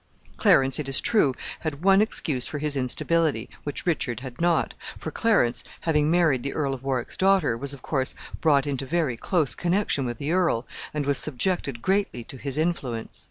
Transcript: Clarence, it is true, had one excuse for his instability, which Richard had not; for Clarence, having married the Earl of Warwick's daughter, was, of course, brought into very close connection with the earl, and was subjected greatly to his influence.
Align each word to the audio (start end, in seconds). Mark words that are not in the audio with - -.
Clarence, 0.35 0.79
it 0.79 0.89
is 0.89 0.99
true, 0.99 1.35
had 1.59 1.83
one 1.83 2.01
excuse 2.01 2.47
for 2.47 2.57
his 2.57 2.75
instability, 2.75 3.47
which 3.63 3.85
Richard 3.85 4.21
had 4.21 4.41
not; 4.41 4.73
for 4.97 5.11
Clarence, 5.11 5.63
having 5.81 6.09
married 6.09 6.41
the 6.41 6.53
Earl 6.55 6.73
of 6.73 6.81
Warwick's 6.83 7.15
daughter, 7.15 7.55
was, 7.55 7.71
of 7.71 7.83
course, 7.83 8.15
brought 8.41 8.65
into 8.65 8.87
very 8.87 9.15
close 9.15 9.53
connection 9.53 10.07
with 10.07 10.17
the 10.17 10.31
earl, 10.31 10.65
and 10.91 11.05
was 11.05 11.19
subjected 11.19 11.83
greatly 11.83 12.23
to 12.23 12.37
his 12.37 12.57
influence. 12.57 13.19